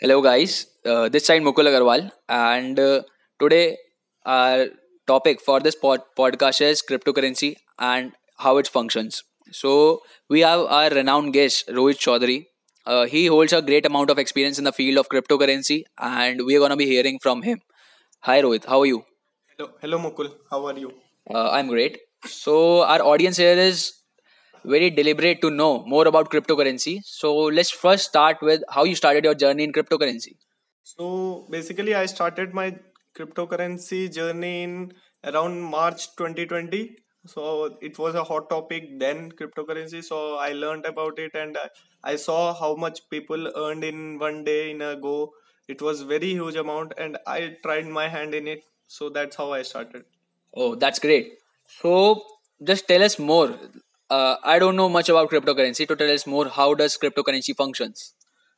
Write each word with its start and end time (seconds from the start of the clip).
Hello, 0.00 0.20
guys. 0.22 0.66
Uh, 0.84 1.08
this 1.08 1.26
side 1.26 1.42
Mukul 1.42 1.68
Agarwal, 1.70 2.10
and 2.28 2.78
uh, 2.78 3.02
today 3.40 3.76
our 4.24 4.66
topic 5.06 5.40
for 5.40 5.60
this 5.60 5.74
pod- 5.74 6.04
podcast 6.16 6.60
is 6.60 6.82
cryptocurrency 6.82 7.56
and 7.78 8.12
how 8.38 8.56
it 8.58 8.68
functions. 8.68 9.22
So 9.50 10.02
we 10.28 10.40
have 10.40 10.60
our 10.60 10.90
renowned 10.90 11.32
guest 11.32 11.68
Rohit 11.68 11.98
Chaudhary. 12.06 12.46
Uh, 12.86 13.06
he 13.06 13.26
holds 13.26 13.52
a 13.52 13.60
great 13.62 13.86
amount 13.86 14.10
of 14.10 14.18
experience 14.18 14.58
in 14.58 14.64
the 14.64 14.72
field 14.72 14.98
of 14.98 15.08
cryptocurrency, 15.08 15.84
and 15.98 16.44
we 16.46 16.56
are 16.56 16.60
gonna 16.60 16.76
be 16.76 16.86
hearing 16.86 17.18
from 17.20 17.42
him. 17.42 17.60
Hi, 18.20 18.40
Rohit. 18.42 18.66
How 18.66 18.80
are 18.80 18.86
you? 18.86 19.04
Hello, 19.56 19.70
hello 19.80 19.98
Mukul. 19.98 20.32
How 20.50 20.64
are 20.66 20.78
you? 20.78 20.92
Uh, 21.28 21.50
I'm 21.50 21.68
great. 21.68 21.98
So 22.26 22.82
our 22.82 23.02
audience 23.02 23.36
here 23.36 23.56
is 23.68 23.92
very 24.68 24.90
deliberate 24.90 25.40
to 25.42 25.50
know 25.50 25.84
more 25.86 26.06
about 26.06 26.30
cryptocurrency. 26.30 27.00
So 27.04 27.34
let's 27.36 27.70
first 27.70 28.04
start 28.04 28.38
with 28.42 28.62
how 28.68 28.84
you 28.84 28.94
started 28.94 29.24
your 29.24 29.34
journey 29.34 29.64
in 29.64 29.72
cryptocurrency. 29.72 30.36
So 30.84 31.46
basically, 31.50 31.94
I 31.94 32.06
started 32.06 32.54
my 32.54 32.76
cryptocurrency 33.16 34.12
journey 34.12 34.62
in 34.62 34.92
around 35.24 35.60
March 35.60 36.14
2020. 36.16 36.96
So 37.26 37.76
it 37.82 37.98
was 37.98 38.14
a 38.14 38.24
hot 38.24 38.48
topic 38.48 38.98
then, 38.98 39.32
cryptocurrency. 39.32 40.02
So 40.04 40.36
I 40.36 40.52
learned 40.52 40.86
about 40.86 41.18
it 41.18 41.34
and 41.34 41.58
I, 42.04 42.16
saw 42.16 42.54
how 42.54 42.74
much 42.74 43.00
people 43.10 43.50
earned 43.56 43.84
in 43.84 44.18
one 44.18 44.44
day 44.44 44.70
in 44.70 44.80
a 44.80 44.96
go. 44.96 45.32
It 45.68 45.82
was 45.82 46.02
very 46.02 46.30
huge 46.30 46.54
amount, 46.54 46.94
and 46.96 47.18
I 47.26 47.56
tried 47.62 47.86
my 47.86 48.08
hand 48.08 48.34
in 48.34 48.48
it. 48.48 48.64
So 48.86 49.10
that's 49.10 49.36
how 49.36 49.52
I 49.52 49.62
started. 49.62 50.04
Oh, 50.54 50.74
that's 50.74 50.98
great. 50.98 51.34
So 51.66 52.22
just 52.64 52.88
tell 52.88 53.02
us 53.02 53.18
more. 53.18 53.58
Uh, 54.10 54.36
I 54.42 54.58
don't 54.58 54.76
know 54.76 54.88
much 54.88 55.08
about 55.08 55.30
cryptocurrency. 55.30 55.86
To 55.88 55.96
tell 55.96 56.10
us 56.10 56.26
more, 56.26 56.48
how 56.48 56.74
does 56.74 56.96
cryptocurrency 56.96 57.54
functions? 57.54 58.14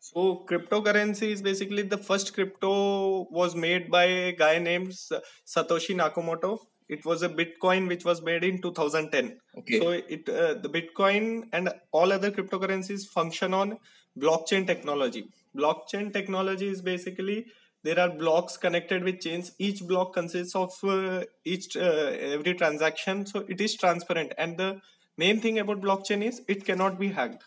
So 0.00 0.44
cryptocurrency 0.48 1.28
is 1.32 1.42
basically 1.42 1.82
the 1.82 1.98
first 1.98 2.34
crypto 2.34 3.26
was 3.30 3.54
made 3.54 3.90
by 3.90 4.04
a 4.04 4.32
guy 4.32 4.58
named 4.58 4.88
Satoshi 4.90 5.94
Nakamoto. 5.96 6.58
It 6.88 7.04
was 7.06 7.22
a 7.22 7.28
Bitcoin 7.28 7.88
which 7.88 8.04
was 8.04 8.20
made 8.22 8.44
in 8.44 8.60
2010. 8.60 9.38
Okay. 9.58 9.80
So 9.80 9.90
it 9.90 10.28
uh, 10.28 10.54
the 10.54 10.68
Bitcoin 10.68 11.44
and 11.52 11.70
all 11.92 12.12
other 12.12 12.30
cryptocurrencies 12.30 13.06
function 13.06 13.54
on 13.54 13.78
blockchain 14.18 14.66
technology. 14.66 15.28
Blockchain 15.56 16.12
technology 16.12 16.68
is 16.68 16.82
basically 16.82 17.46
there 17.82 17.98
are 17.98 18.10
blocks 18.10 18.56
connected 18.56 19.04
with 19.04 19.20
chains. 19.20 19.52
Each 19.58 19.86
block 19.86 20.14
consists 20.14 20.54
of 20.54 20.72
uh, 20.84 21.24
each 21.44 21.76
uh, 21.76 22.12
every 22.34 22.54
transaction, 22.54 23.24
so 23.26 23.44
it 23.48 23.60
is 23.60 23.74
transparent. 23.74 24.32
And 24.36 24.58
the 24.58 24.80
main 25.16 25.40
thing 25.40 25.58
about 25.58 25.80
blockchain 25.80 26.22
is 26.22 26.42
it 26.48 26.64
cannot 26.64 26.98
be 26.98 27.08
hacked. 27.08 27.44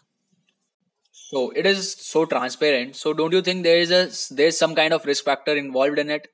So 1.12 1.50
it 1.52 1.66
is 1.66 1.94
so 1.94 2.26
transparent. 2.26 2.96
So 2.96 3.14
don't 3.14 3.34
you 3.34 3.42
think 3.42 3.64
there 3.64 3.80
is 3.80 3.92
a 3.92 4.34
there's 4.34 4.58
some 4.58 4.76
kind 4.76 4.94
of 4.94 5.06
risk 5.06 5.26
factor 5.26 5.56
involved 5.56 6.00
in 6.00 6.10
it? 6.10 6.28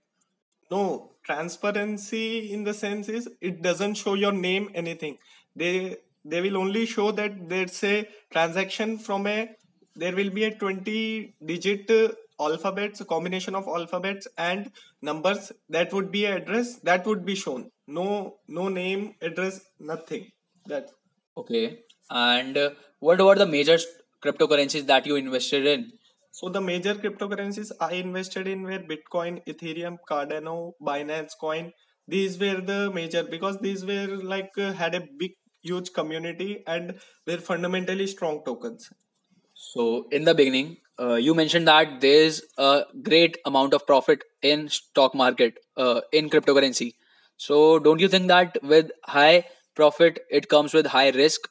No, 0.69 1.11
transparency 1.23 2.51
in 2.53 2.63
the 2.63 2.73
sense 2.73 3.09
is 3.09 3.29
it 3.41 3.61
doesn't 3.61 3.95
show 3.95 4.13
your 4.13 4.31
name 4.31 4.69
anything. 4.73 5.17
They 5.55 5.97
they 6.25 6.41
will 6.41 6.57
only 6.57 6.85
show 6.85 7.11
that 7.11 7.49
there's 7.49 7.83
a 7.83 8.07
transaction 8.31 8.97
from 8.97 9.27
a 9.27 9.55
there 9.95 10.15
will 10.15 10.29
be 10.31 10.43
a 10.45 10.55
20 10.55 11.35
digit 11.45 11.89
uh, 11.91 12.09
alphabets, 12.39 13.01
a 13.01 13.05
combination 13.05 13.55
of 13.55 13.67
alphabets 13.67 14.27
and 14.37 14.71
numbers 15.01 15.51
that 15.69 15.93
would 15.93 16.11
be 16.11 16.25
address 16.25 16.75
that 16.79 17.05
would 17.05 17.25
be 17.25 17.35
shown. 17.35 17.69
No 17.87 18.37
no 18.47 18.69
name, 18.69 19.15
address, 19.21 19.61
nothing. 19.79 20.31
That 20.65 20.89
Okay. 21.37 21.79
And 22.09 22.57
uh, 22.57 22.71
what 22.99 23.21
were 23.21 23.35
the 23.35 23.45
major 23.45 23.77
cryptocurrencies 24.23 24.85
that 24.87 25.05
you 25.05 25.15
invested 25.15 25.65
in? 25.65 25.91
So 26.31 26.49
the 26.49 26.61
major 26.61 26.95
cryptocurrencies 26.95 27.71
I 27.79 27.93
invested 27.93 28.47
in 28.47 28.63
were 28.63 28.79
Bitcoin, 28.79 29.45
Ethereum, 29.45 29.97
Cardano, 30.09 30.73
Binance 30.81 31.31
Coin. 31.39 31.71
These 32.07 32.39
were 32.39 32.59
the 32.61 32.91
major 32.91 33.23
because 33.23 33.59
these 33.59 33.85
were 33.85 34.07
like 34.07 34.51
uh, 34.57 34.73
had 34.73 34.95
a 34.95 35.07
big 35.19 35.31
huge 35.61 35.93
community 35.93 36.63
and 36.67 36.95
they're 37.25 37.37
fundamentally 37.37 38.07
strong 38.07 38.41
tokens. 38.45 38.89
So 39.53 40.07
in 40.11 40.25
the 40.25 40.33
beginning, 40.33 40.77
uh, 40.99 41.15
you 41.15 41.33
mentioned 41.33 41.67
that 41.67 42.01
there's 42.01 42.41
a 42.57 42.83
great 43.01 43.37
amount 43.45 43.73
of 43.73 43.87
profit 43.87 44.23
in 44.41 44.69
stock 44.69 45.15
market 45.15 45.59
uh, 45.77 46.01
in 46.11 46.29
cryptocurrency. 46.29 46.95
So 47.37 47.79
don't 47.79 47.99
you 47.99 48.07
think 48.07 48.27
that 48.27 48.57
with 48.61 48.91
high 49.05 49.45
profit 49.75 50.19
it 50.29 50.47
comes 50.49 50.73
with 50.73 50.87
high 50.87 51.09
risk? 51.09 51.49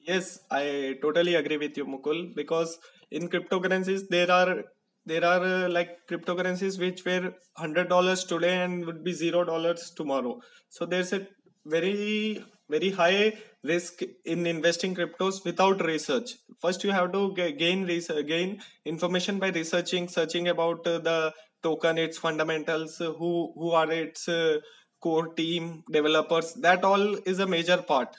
Yes, 0.00 0.40
I 0.50 0.96
totally 1.00 1.34
agree 1.36 1.56
with 1.56 1.76
you, 1.76 1.86
Mukul, 1.86 2.34
because 2.34 2.78
in 3.10 3.28
cryptocurrencies 3.28 4.08
there 4.08 4.30
are 4.30 4.64
there 5.06 5.24
are 5.24 5.42
uh, 5.42 5.68
like 5.68 5.90
cryptocurrencies 6.10 6.78
which 6.78 7.04
were 7.04 7.34
hundred 7.56 7.88
dollars 7.88 8.24
today 8.24 8.62
and 8.62 8.84
would 8.86 9.02
be 9.04 9.12
zero 9.12 9.44
dollars 9.44 9.92
tomorrow. 9.96 10.40
So 10.70 10.86
there's 10.86 11.12
a 11.12 11.26
very 11.66 12.44
very 12.68 12.90
high 12.90 13.34
risk 13.64 14.02
in 14.24 14.46
investing 14.46 14.94
cryptos 14.94 15.44
without 15.44 15.84
research. 15.84 16.30
First, 16.60 16.82
you 16.84 16.90
have 16.90 17.12
to 17.12 17.32
ga- 17.34 17.52
gain 17.52 17.84
research, 17.84 18.26
gain 18.26 18.60
information 18.84 19.38
by 19.38 19.50
researching, 19.50 20.08
searching 20.08 20.48
about 20.48 20.86
uh, 20.86 20.98
the 20.98 21.32
token, 21.62 21.98
its 21.98 22.18
fundamentals, 22.18 23.00
uh, 23.00 23.12
who 23.12 23.52
who 23.56 23.70
are 23.70 23.90
its 23.90 24.28
uh, 24.28 24.58
core 25.02 25.28
team 25.34 25.84
developers. 25.90 26.54
That 26.54 26.84
all 26.84 27.16
is 27.34 27.38
a 27.40 27.46
major 27.46 27.78
part 27.82 28.16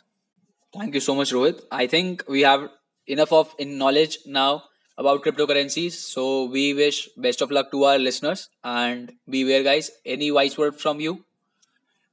Thank 0.75 0.95
you 0.95 0.99
so 1.01 1.13
much, 1.16 1.31
Rohit. 1.31 1.61
I 1.71 1.85
think 1.88 2.23
we 2.27 2.41
have 2.41 2.69
enough 3.07 3.31
of 3.31 3.53
in 3.59 3.77
knowledge 3.77 4.17
now 4.25 4.63
about 4.97 5.23
cryptocurrencies. 5.23 5.91
So 5.91 6.45
we 6.45 6.73
wish 6.73 7.09
best 7.16 7.41
of 7.41 7.51
luck 7.51 7.71
to 7.71 7.83
our 7.83 7.99
listeners 7.99 8.49
and 8.63 9.11
beware, 9.29 9.63
guys. 9.63 9.91
Any 10.05 10.31
wise 10.31 10.57
word 10.57 10.79
from 10.79 10.99
you? 10.99 11.23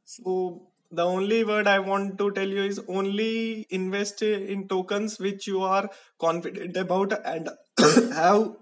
So 0.04 0.68
the 0.90 1.04
only 1.04 1.42
word 1.44 1.66
I 1.66 1.78
want 1.78 2.18
to 2.18 2.30
tell 2.32 2.48
you 2.48 2.62
is 2.64 2.80
only 2.88 3.66
invest 3.70 4.22
in 4.22 4.68
tokens 4.68 5.18
which 5.18 5.46
you 5.46 5.62
are 5.62 5.88
confident 6.18 6.76
about 6.76 7.12
and 7.24 7.48
have 8.12 8.56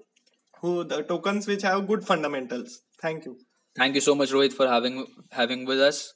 who 0.61 0.85
the 0.85 1.03
tokens 1.03 1.49
which 1.49 1.63
have 1.63 1.89
good 1.89 2.07
fundamentals. 2.07 2.83
Thank 3.01 3.25
you. 3.25 3.39
Thank 3.77 3.95
you 3.95 4.01
so 4.03 4.15
much, 4.15 4.31
Rohit, 4.31 4.53
for 4.53 4.67
having 4.69 5.07
having 5.33 5.65
with 5.65 5.81
us. 5.81 6.13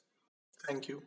Thank 0.66 0.88
you. 0.88 1.02